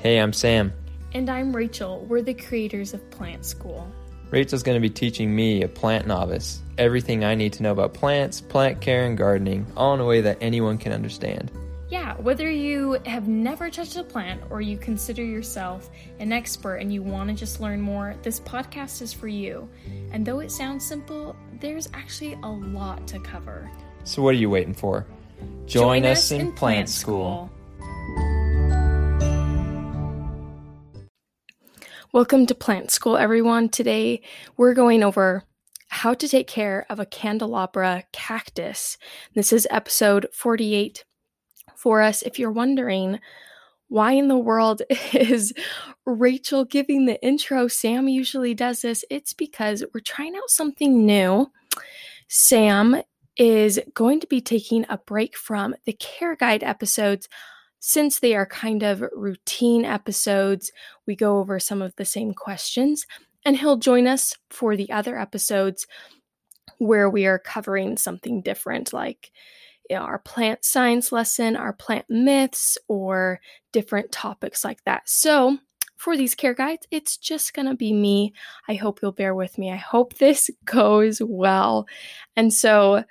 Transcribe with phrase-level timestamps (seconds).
[0.00, 0.72] Hey, I'm Sam.
[1.12, 2.06] And I'm Rachel.
[2.08, 3.90] We're the creators of Plant School.
[4.30, 7.94] Rachel's going to be teaching me, a plant novice, everything I need to know about
[7.94, 11.50] plants, plant care, and gardening, all in a way that anyone can understand.
[11.90, 15.90] Yeah, whether you have never touched a plant or you consider yourself
[16.20, 19.68] an expert and you want to just learn more, this podcast is for you.
[20.12, 23.68] And though it sounds simple, there's actually a lot to cover.
[24.04, 25.06] So, what are you waiting for?
[25.66, 27.24] Join, Join us, us in, in Plant, plant school.
[27.48, 27.57] school.
[32.10, 33.68] Welcome to Plant School, everyone.
[33.68, 34.22] Today
[34.56, 35.44] we're going over
[35.88, 38.96] how to take care of a candelabra cactus.
[39.34, 41.04] This is episode 48
[41.76, 42.22] for us.
[42.22, 43.20] If you're wondering,
[43.88, 44.80] why in the world
[45.12, 45.52] is
[46.06, 47.68] Rachel giving the intro?
[47.68, 49.04] Sam usually does this.
[49.10, 51.50] It's because we're trying out something new.
[52.28, 53.02] Sam
[53.36, 57.28] is going to be taking a break from the care guide episodes
[57.80, 60.72] since they are kind of routine episodes,
[61.06, 63.06] we go over some of the same questions,
[63.44, 65.86] and he'll join us for the other episodes
[66.78, 69.30] where we are covering something different, like
[69.88, 73.40] you know, our plant science lesson, our plant myths, or
[73.72, 75.08] different topics like that.
[75.08, 75.56] So,
[75.96, 78.32] for these care guides, it's just gonna be me.
[78.68, 79.70] I hope you'll bear with me.
[79.70, 81.86] I hope this goes well.
[82.36, 83.04] And so,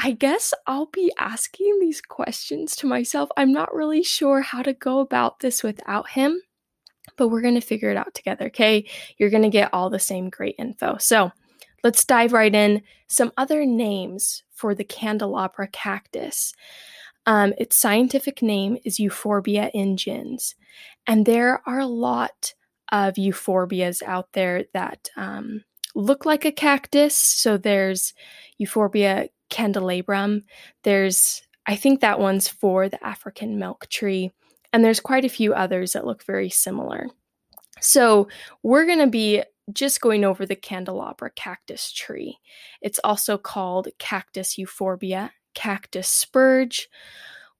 [0.00, 3.28] I guess I'll be asking these questions to myself.
[3.36, 6.40] I'm not really sure how to go about this without him,
[7.16, 8.88] but we're going to figure it out together, okay?
[9.18, 10.98] You're going to get all the same great info.
[10.98, 11.32] So
[11.82, 12.82] let's dive right in.
[13.08, 16.54] Some other names for the candelabra cactus.
[17.26, 20.54] Um, its scientific name is Euphorbia ingens,
[21.08, 22.54] and there are a lot
[22.92, 27.14] of euphorbias out there that um, look like a cactus.
[27.16, 28.14] So there's
[28.58, 30.44] Euphorbia candelabrum.
[30.84, 34.30] There's, I think that one's for the African milk tree,
[34.72, 37.06] and there's quite a few others that look very similar.
[37.80, 38.28] So
[38.62, 42.38] we're going to be just going over the candelabra cactus tree.
[42.80, 46.88] It's also called cactus euphorbia, cactus spurge,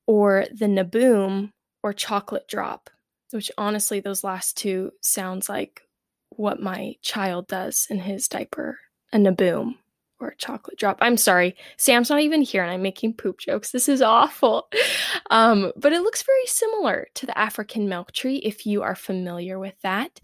[0.07, 1.53] or the naboom
[1.83, 2.89] or chocolate drop,
[3.31, 5.83] which honestly those last two sounds like
[6.31, 8.79] what my child does in his diaper,
[9.13, 9.75] a naboom
[10.21, 10.99] or a chocolate drop.
[11.01, 11.57] I'm sorry.
[11.77, 13.71] Sam's not even here and I'm making poop jokes.
[13.71, 14.69] This is awful.
[15.31, 19.59] Um, but it looks very similar to the African milk tree if you are familiar
[19.59, 20.21] with that.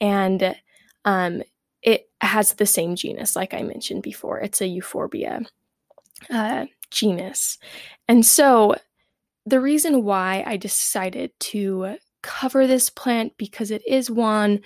[0.00, 0.54] And
[1.04, 1.42] um,
[1.82, 4.38] it has the same genus, like I mentioned before.
[4.40, 5.40] It's a euphorbia
[6.30, 7.58] uh, genus.
[8.06, 8.76] And so
[9.44, 14.60] the reason why I decided to cover this plant because it is one,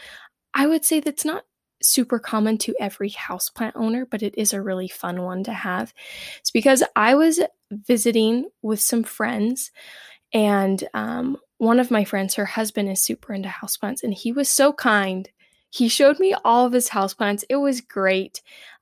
[0.52, 1.44] I would say that's not
[1.82, 5.94] super common to every houseplant owner, but it is a really fun one to have.
[6.40, 7.40] It's because I was
[7.70, 9.70] visiting with some friends,
[10.32, 14.48] and um, one of my friends, her husband is super into houseplants, and he was
[14.48, 15.28] so kind.
[15.70, 17.44] He showed me all of his houseplants.
[17.48, 18.40] It was great.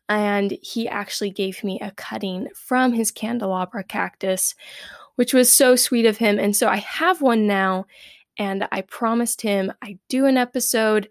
[0.08, 4.54] And he actually gave me a cutting from his candelabra cactus,
[5.16, 6.38] which was so sweet of him.
[6.38, 7.86] And so I have one now,
[8.36, 11.08] and I promised him I'd do an episode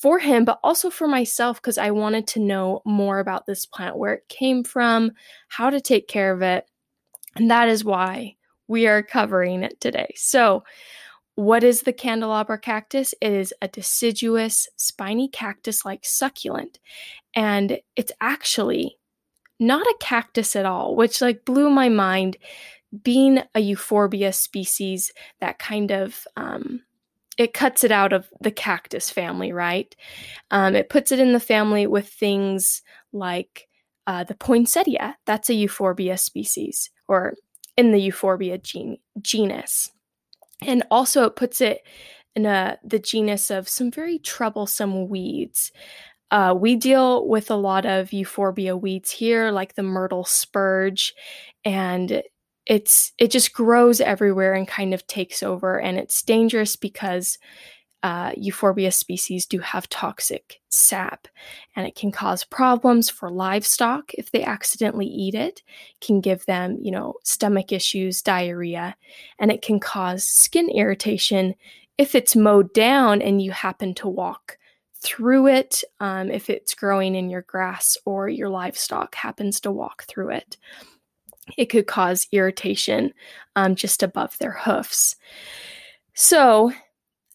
[0.00, 3.96] for him, but also for myself because I wanted to know more about this plant,
[3.96, 5.12] where it came from,
[5.48, 6.64] how to take care of it.
[7.34, 8.36] And that is why
[8.68, 10.12] we are covering it today.
[10.16, 10.64] So,
[11.34, 13.14] what is the candelabra cactus?
[13.20, 16.78] It is a deciduous, spiny cactus like succulent.
[17.34, 18.96] And it's actually
[19.60, 22.38] not a cactus at all, which like blew my mind
[23.02, 26.80] being a euphorbia species that kind of um,
[27.36, 29.94] it cuts it out of the cactus family, right?
[30.50, 32.82] Um, it puts it in the family with things
[33.12, 33.68] like
[34.06, 35.16] uh, the poinsettia.
[35.26, 37.34] That's a euphorbia species, or
[37.76, 38.58] in the euphorbia
[39.22, 39.90] genus.
[40.62, 41.82] And also, it puts it
[42.34, 45.72] in a, uh, the genus of some very troublesome weeds.
[46.30, 51.14] Uh, we deal with a lot of euphorbia weeds here, like the myrtle spurge
[51.64, 52.22] and
[52.66, 57.38] it's it just grows everywhere and kind of takes over and it's dangerous because
[58.02, 61.26] uh, euphorbia species do have toxic sap
[61.74, 65.62] and it can cause problems for livestock if they accidentally eat it.
[66.00, 68.94] can give them you know stomach issues diarrhea
[69.38, 71.54] and it can cause skin irritation
[71.98, 74.58] if it's mowed down and you happen to walk
[75.00, 80.04] through it um, if it's growing in your grass or your livestock happens to walk
[80.04, 80.56] through it
[81.56, 83.12] it could cause irritation
[83.54, 85.16] um, just above their hoofs.
[86.14, 86.72] So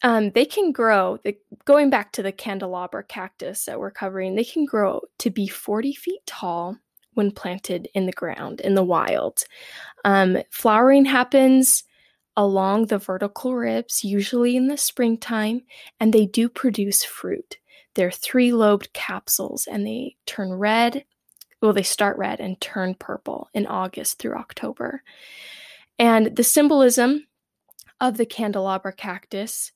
[0.02, 4.44] um, they can grow, the, going back to the candelabra cactus that we're covering, they
[4.44, 6.76] can grow to be 40 feet tall
[7.14, 9.42] when planted in the ground in the wild.
[10.04, 11.84] Um, flowering happens
[12.36, 15.60] along the vertical ribs, usually in the springtime,
[16.00, 17.58] and they do produce fruit.
[17.94, 21.04] They're three lobed capsules and they turn red
[21.62, 25.02] well, they start red and turn purple in August through October.
[25.98, 27.28] And the symbolism
[28.00, 29.70] of the candelabra cactus,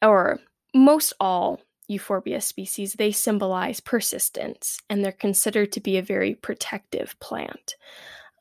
[0.00, 0.38] or
[0.72, 7.16] most all euphorbia species, they symbolize persistence and they're considered to be a very protective
[7.18, 7.74] plant.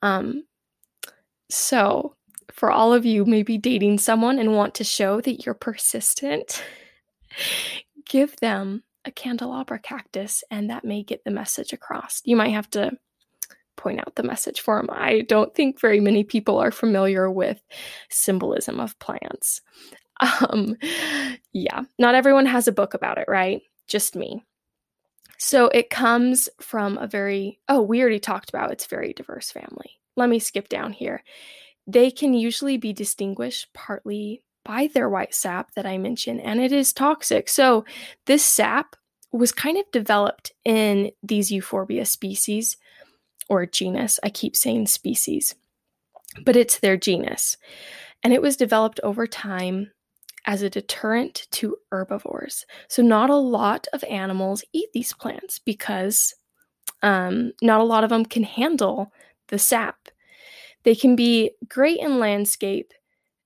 [0.04, 0.44] Um,
[1.50, 2.14] so,
[2.52, 6.64] for all of you maybe dating someone and want to show that you're persistent,
[8.06, 12.22] give them a candelabra cactus, and that may get the message across.
[12.26, 12.92] You might have to
[13.78, 14.90] point out the message for them.
[14.92, 17.60] I don't think very many people are familiar with
[18.10, 19.62] symbolism of plants.
[20.20, 20.76] Um,
[21.54, 23.62] yeah, not everyone has a book about it, right?
[23.88, 24.44] Just me.
[25.38, 29.92] So it comes from a very, oh, we already talked about it's very diverse family.
[30.16, 31.22] Let me skip down here.
[31.86, 36.72] They can usually be distinguished partly by their white sap that I mentioned, and it
[36.72, 37.48] is toxic.
[37.48, 37.86] So
[38.26, 38.96] this sap
[39.32, 42.78] was kind of developed in these euphorbia species
[43.50, 44.20] or genus.
[44.24, 45.56] I keep saying species,
[46.46, 47.58] but it's their genus.
[48.24, 49.92] And it was developed over time
[50.46, 52.66] as a deterrent to herbivores.
[52.88, 56.34] So, not a lot of animals eat these plants because
[57.04, 59.12] um, not a lot of them can handle
[59.50, 60.08] the sap.
[60.84, 62.94] They can be great in landscape,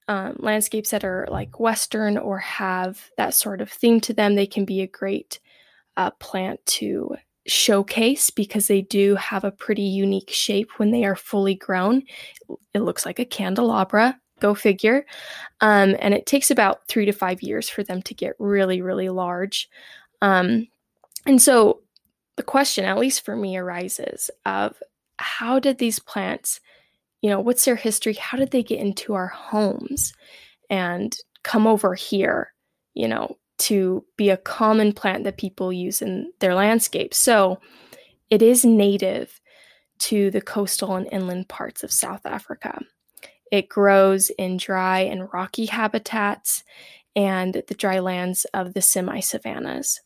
[0.07, 4.35] um, landscapes that are like Western or have that sort of theme to them.
[4.35, 5.39] They can be a great
[5.97, 7.15] uh, plant to
[7.47, 12.03] showcase because they do have a pretty unique shape when they are fully grown.
[12.73, 15.05] It looks like a candelabra, go figure.
[15.59, 19.09] Um, and it takes about three to five years for them to get really, really
[19.09, 19.69] large.
[20.21, 20.67] Um,
[21.25, 21.81] and so
[22.37, 24.77] the question, at least for me, arises of
[25.17, 26.59] how did these plants,
[27.21, 28.13] you know, what's their history?
[28.13, 30.13] How did they get into our homes
[30.69, 32.53] and come over here?
[32.93, 37.13] You know, to be a common plant that people use in their landscape.
[37.13, 37.59] So
[38.31, 39.39] it is native
[39.99, 42.79] to the coastal and inland parts of South Africa.
[43.51, 46.63] It grows in dry and rocky habitats
[47.15, 50.01] and the dry lands of the semi savannas.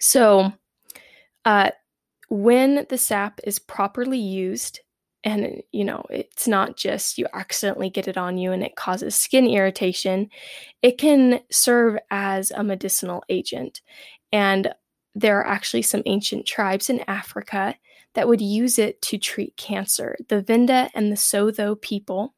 [0.00, 0.52] So,
[1.44, 1.70] uh,
[2.28, 4.80] when the sap is properly used,
[5.26, 9.14] and you know it's not just you accidentally get it on you and it causes
[9.14, 10.30] skin irritation
[10.80, 13.82] it can serve as a medicinal agent
[14.32, 14.72] and
[15.16, 17.74] there are actually some ancient tribes in africa
[18.14, 22.34] that would use it to treat cancer the Venda and the sotho people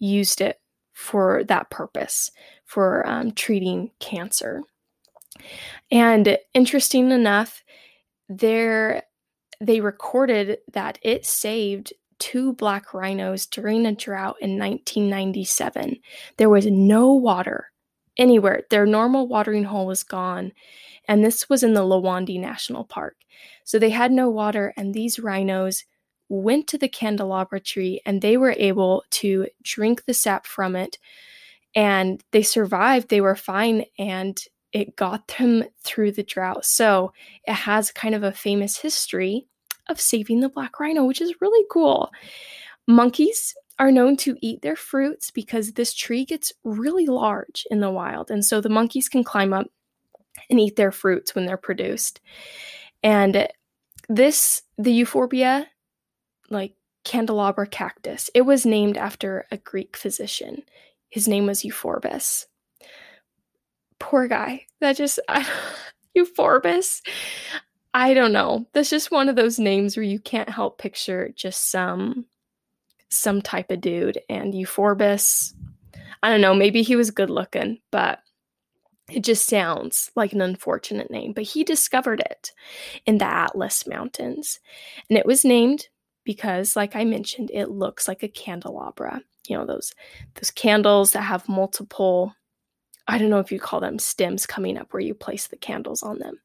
[0.00, 0.60] used it
[0.92, 2.30] for that purpose
[2.66, 4.62] for um, treating cancer
[5.92, 7.62] and interesting enough
[8.28, 9.04] there
[9.60, 15.96] they recorded that it saved two black rhinos during a drought in 1997.
[16.36, 17.70] There was no water
[18.16, 18.62] anywhere.
[18.70, 20.52] Their normal watering hole was gone,
[21.08, 23.16] and this was in the Lawandi National Park.
[23.64, 25.84] So they had no water, and these rhinos
[26.28, 30.96] went to the candelabra tree and they were able to drink the sap from it
[31.74, 33.08] and they survived.
[33.10, 34.42] They were fine and
[34.72, 36.64] it got them through the drought.
[36.64, 37.12] So
[37.46, 39.46] it has kind of a famous history
[39.88, 42.10] of saving the black rhino, which is really cool.
[42.86, 47.90] Monkeys are known to eat their fruits because this tree gets really large in the
[47.90, 48.30] wild.
[48.30, 49.66] And so the monkeys can climb up
[50.50, 52.20] and eat their fruits when they're produced.
[53.02, 53.48] And
[54.08, 55.66] this, the euphorbia,
[56.50, 60.62] like candelabra cactus, it was named after a Greek physician.
[61.10, 62.46] His name was Euphorbus.
[63.98, 64.66] Poor guy.
[64.80, 65.46] That just, I,
[66.16, 67.02] Euphorbus.
[67.94, 68.66] I don't know.
[68.72, 72.26] That's just one of those names where you can't help picture just some
[73.10, 75.52] some type of dude and Euphorbus.
[76.22, 78.20] I don't know, maybe he was good looking, but
[79.10, 81.34] it just sounds like an unfortunate name.
[81.34, 82.52] But he discovered it
[83.04, 84.60] in the Atlas Mountains.
[85.10, 85.88] And it was named
[86.24, 89.20] because, like I mentioned, it looks like a candelabra.
[89.46, 89.92] You know, those
[90.36, 92.34] those candles that have multiple
[93.08, 96.02] I don't know if you call them stems coming up where you place the candles
[96.02, 96.40] on them,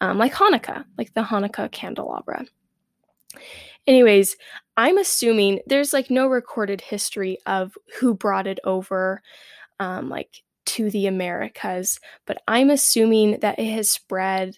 [0.00, 2.44] um, like Hanukkah, like the Hanukkah candelabra.
[3.86, 4.36] Anyways,
[4.76, 9.22] I'm assuming there's like no recorded history of who brought it over,
[9.80, 14.56] um, like to the Americas, but I'm assuming that it has spread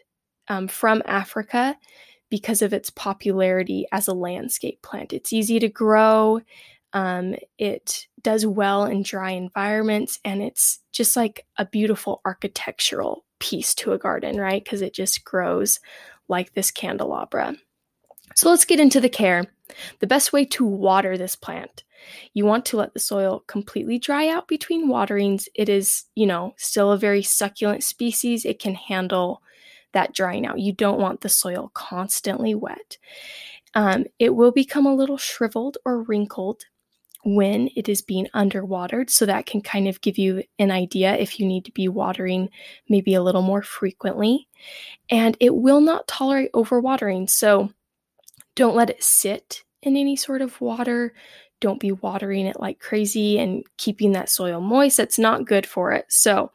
[0.48, 1.76] um, from Africa
[2.30, 5.12] because of its popularity as a landscape plant.
[5.12, 6.40] It's easy to grow,
[6.94, 13.74] um, it does well in dry environments, and it's just like a beautiful architectural piece
[13.74, 14.62] to a garden, right?
[14.62, 15.80] Because it just grows
[16.28, 17.56] like this candelabra.
[18.36, 19.44] So let's get into the care.
[19.98, 21.82] The best way to water this plant.
[22.32, 25.48] You want to let the soil completely dry out between waterings.
[25.54, 28.44] It is, you know, still a very succulent species.
[28.44, 29.42] It can handle
[29.92, 30.60] that drying out.
[30.60, 32.98] You don't want the soil constantly wet.
[33.74, 36.64] Um, it will become a little shriveled or wrinkled
[37.24, 39.10] when it is being underwatered.
[39.10, 42.50] So that can kind of give you an idea if you need to be watering
[42.88, 44.46] maybe a little more frequently.
[45.10, 47.28] And it will not tolerate overwatering.
[47.28, 47.72] So
[48.54, 51.14] don't let it sit in any sort of water.
[51.60, 54.98] Don't be watering it like crazy and keeping that soil moist.
[54.98, 56.04] That's not good for it.
[56.10, 56.52] So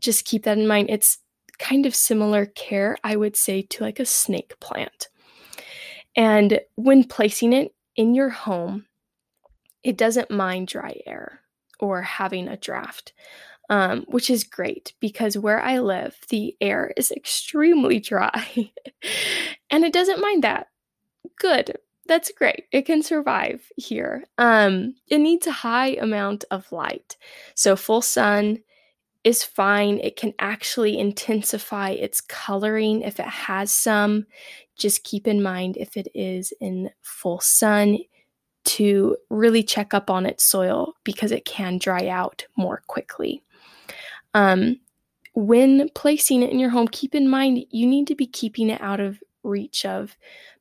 [0.00, 0.90] just keep that in mind.
[0.90, 1.18] It's
[1.58, 5.08] kind of similar care, I would say, to like a snake plant.
[6.16, 8.86] And when placing it in your home,
[9.82, 11.40] it doesn't mind dry air
[11.78, 13.12] or having a draft,
[13.70, 18.72] um, which is great because where I live, the air is extremely dry
[19.70, 20.68] and it doesn't mind that.
[21.38, 21.76] Good.
[22.06, 22.64] That's great.
[22.72, 24.24] It can survive here.
[24.36, 27.16] Um, it needs a high amount of light.
[27.54, 28.58] So, full sun
[29.22, 29.98] is fine.
[30.00, 34.24] It can actually intensify its coloring if it has some.
[34.76, 37.98] Just keep in mind if it is in full sun,
[38.64, 43.42] to really check up on its soil because it can dry out more quickly.
[44.34, 44.78] Um,
[45.34, 48.80] when placing it in your home, keep in mind you need to be keeping it
[48.80, 50.16] out of reach of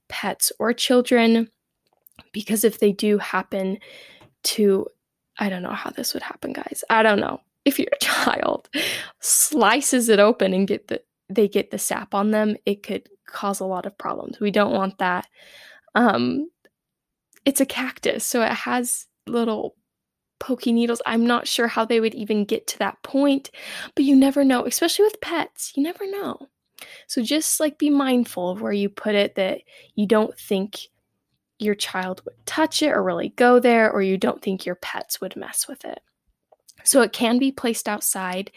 [0.07, 1.49] pets or children
[2.31, 3.77] because if they do happen
[4.43, 4.87] to,
[5.37, 6.83] I don't know how this would happen, guys.
[6.89, 7.41] I don't know.
[7.65, 8.69] If your child
[9.19, 11.01] slices it open and get the
[11.31, 14.39] they get the sap on them, it could cause a lot of problems.
[14.39, 15.27] We don't want that.
[15.93, 16.47] Um,
[17.45, 19.75] it's a cactus, so it has little
[20.39, 21.01] pokey needles.
[21.05, 23.49] I'm not sure how they would even get to that point,
[23.95, 25.73] but you never know, especially with pets.
[25.75, 26.37] You never know.
[27.07, 29.61] So just like be mindful of where you put it that
[29.95, 30.77] you don't think
[31.59, 35.19] your child would touch it or really go there, or you don't think your pets
[35.19, 35.99] would mess with it.
[36.85, 38.49] So it can be placed outside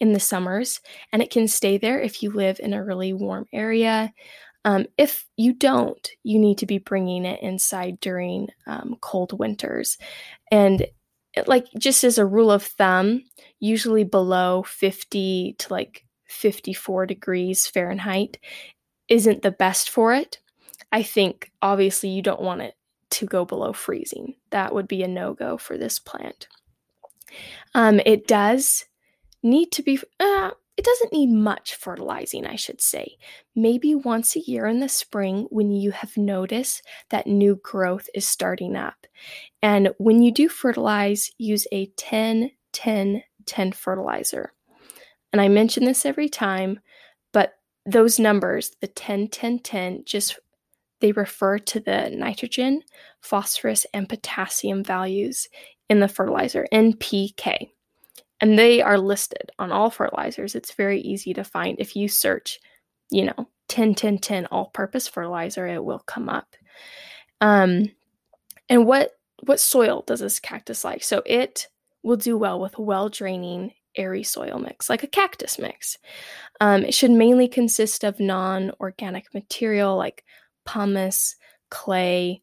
[0.00, 0.80] in the summers
[1.12, 4.14] and it can stay there if you live in a really warm area.
[4.64, 9.98] Um, if you don't, you need to be bringing it inside during um, cold winters.
[10.50, 10.86] And
[11.34, 13.22] it, like just as a rule of thumb,
[13.60, 18.38] usually below 50 to like 54 degrees Fahrenheit
[19.08, 20.38] isn't the best for it.
[20.92, 22.74] I think obviously you don't want it
[23.10, 24.34] to go below freezing.
[24.50, 26.48] That would be a no go for this plant.
[27.74, 28.84] Um, it does
[29.42, 33.16] need to be, uh, it doesn't need much fertilizing, I should say.
[33.56, 38.28] Maybe once a year in the spring when you have noticed that new growth is
[38.28, 39.08] starting up.
[39.60, 44.52] And when you do fertilize, use a 10 10 10 fertilizer.
[45.32, 46.78] And I mention this every time,
[47.32, 47.54] but
[47.84, 50.38] those numbers, the 10 10 10, just
[51.00, 52.82] they refer to the nitrogen,
[53.20, 55.48] phosphorus, and potassium values
[55.90, 57.70] in the fertilizer, NPK
[58.40, 60.54] and they are listed on all fertilizers.
[60.54, 61.76] It's very easy to find.
[61.80, 62.60] If you search,
[63.10, 66.46] you know, 10 10 10 all purpose fertilizer, it will come up.
[67.40, 67.90] Um,
[68.68, 69.12] and what
[69.44, 71.02] what soil does this cactus like?
[71.02, 71.68] So it
[72.02, 75.96] will do well with well draining, airy soil mix, like a cactus mix.
[76.60, 80.24] Um, it should mainly consist of non organic material like
[80.64, 81.34] pumice,
[81.70, 82.42] clay,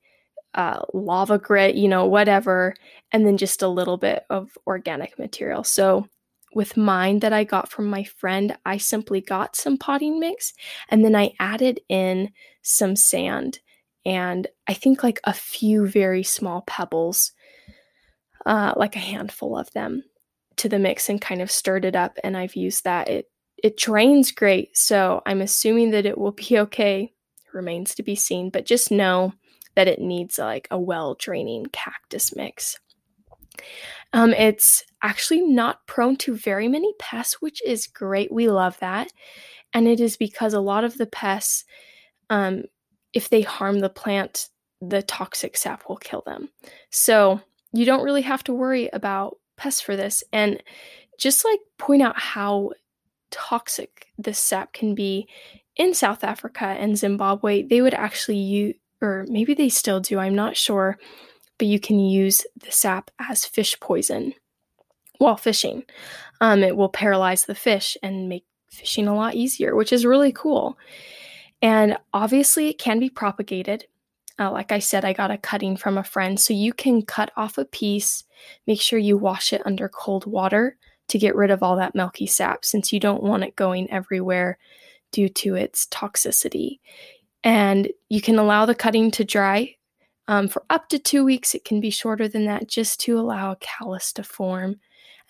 [0.56, 2.76] uh, lava grit, you know, whatever
[3.12, 5.64] and then just a little bit of organic material.
[5.64, 6.08] So
[6.54, 10.54] with mine that I got from my friend, I simply got some potting mix
[10.90, 12.32] and then I added in
[12.62, 13.60] some sand
[14.06, 17.32] and I think like a few very small pebbles,
[18.46, 20.04] uh, like a handful of them
[20.58, 22.18] to the mix and kind of stirred it up.
[22.24, 23.10] And I've used that.
[23.10, 23.26] It,
[23.62, 24.78] it drains great.
[24.78, 27.12] So I'm assuming that it will be okay.
[27.54, 29.34] Remains to be seen, but just know
[29.76, 32.78] that it needs like a well draining cactus mix.
[34.14, 38.32] Um, it's actually not prone to very many pests, which is great.
[38.32, 39.12] We love that.
[39.74, 41.66] And it is because a lot of the pests,
[42.30, 42.64] um,
[43.14, 44.50] if they harm the plant,
[44.82, 46.50] the toxic sap will kill them.
[46.92, 47.42] So
[47.74, 50.24] you don't really have to worry about pests for this.
[50.32, 50.62] And
[51.18, 52.72] just like point out how
[53.32, 55.28] toxic this sap can be
[55.76, 60.36] in South Africa and Zimbabwe, they would actually use, or maybe they still do, I'm
[60.36, 60.98] not sure
[61.58, 64.34] but you can use the sap as fish poison
[65.18, 65.84] while fishing.
[66.42, 70.34] Um, it will paralyze the fish and make fishing a lot easier, which is really
[70.34, 70.78] cool.
[71.62, 73.86] And obviously, it can be propagated.
[74.38, 76.38] Uh, like I said, I got a cutting from a friend.
[76.38, 78.26] So you can cut off a piece,
[78.68, 80.76] make sure you wash it under cold water
[81.08, 84.58] to get rid of all that milky sap since you don't want it going everywhere
[85.12, 86.80] due to its toxicity.
[87.46, 89.76] And you can allow the cutting to dry
[90.28, 93.52] um, for up to two weeks, it can be shorter than that just to allow
[93.52, 94.80] a callus to form,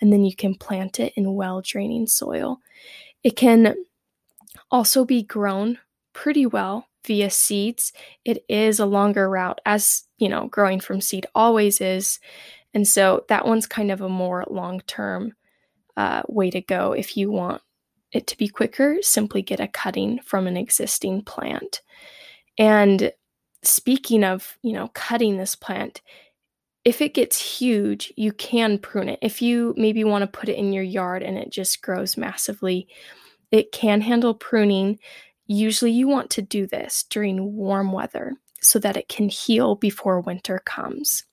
[0.00, 2.58] and then you can plant it in well draining soil.
[3.22, 3.74] It can
[4.70, 5.78] also be grown
[6.12, 7.92] pretty well via seeds.
[8.24, 12.18] It is a longer route, as you know, growing from seed always is.
[12.72, 15.34] And so that one's kind of a more long term
[15.96, 16.92] uh, way to go.
[16.92, 17.60] If you want
[18.12, 21.82] it to be quicker, simply get a cutting from an existing plant.
[22.58, 23.12] And
[23.62, 26.02] speaking of, you know, cutting this plant,
[26.84, 29.18] if it gets huge, you can prune it.
[29.22, 32.88] If you maybe want to put it in your yard and it just grows massively,
[33.50, 34.98] it can handle pruning.
[35.46, 40.20] Usually, you want to do this during warm weather so that it can heal before
[40.20, 41.24] winter comes.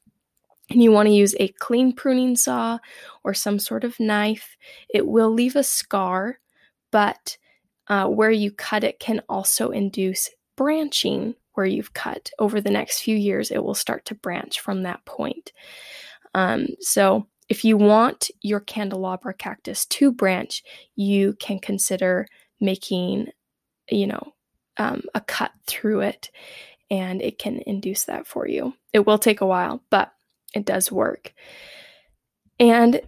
[0.70, 2.80] And you want to use a clean pruning saw
[3.24, 4.56] or some sort of knife.
[4.90, 6.40] It will leave a scar,
[6.92, 7.38] but
[7.88, 13.02] uh, where you cut it can also induce branching, where you've cut over the next
[13.02, 15.52] few years, it will start to branch from that point.
[16.34, 20.64] Um, so, if you want your candelabra cactus to branch,
[20.96, 22.28] you can consider
[22.62, 23.28] making,
[23.92, 24.34] you know,
[24.78, 26.32] um, a cut through it
[26.90, 28.74] and it can induce that for you.
[28.94, 30.14] It will take a while, but
[30.56, 31.34] it does work.
[32.60, 33.02] And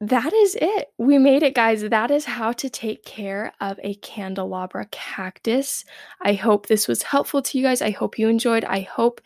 [0.00, 0.88] that is it.
[0.98, 1.82] We made it, guys.
[1.82, 5.84] That is how to take care of a candelabra cactus.
[6.22, 7.80] I hope this was helpful to you guys.
[7.80, 8.64] I hope you enjoyed.
[8.64, 9.20] I hope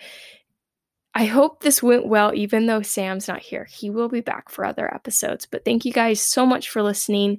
[1.13, 3.67] I hope this went well even though Sam's not here.
[3.69, 5.45] He will be back for other episodes.
[5.51, 7.39] But thank you guys so much for listening.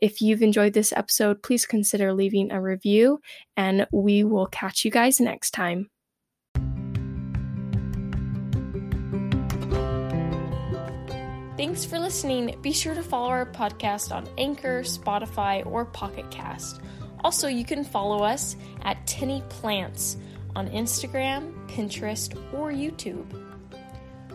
[0.00, 3.20] If you've enjoyed this episode, please consider leaving a review
[3.58, 5.90] and we will catch you guys next time.
[11.56, 12.56] Thanks for listening.
[12.62, 16.80] Be sure to follow our podcast on Anchor, Spotify, or Pocket Cast.
[17.22, 20.16] Also, you can follow us at Tenny Plants
[20.56, 23.24] on Instagram, Pinterest, or YouTube.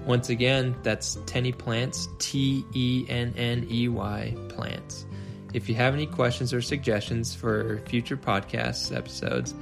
[0.06, 5.06] Once again, that's Tenny Plants, T E N N E Y Plants.
[5.54, 9.54] If you have any questions or suggestions for future podcast episodes,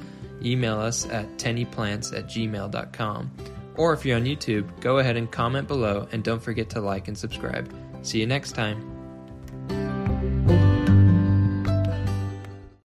[0.44, 3.32] email us at tennyplants at gmail.com.
[3.78, 7.08] Or if you're on YouTube, go ahead and comment below and don't forget to like
[7.08, 7.72] and subscribe.
[8.02, 8.97] See you next time.